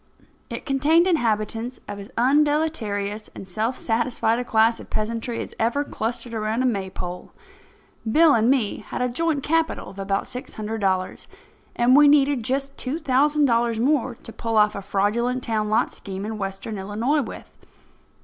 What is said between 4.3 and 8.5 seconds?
a class of peasantry as ever clustered around a Maypole. Bill and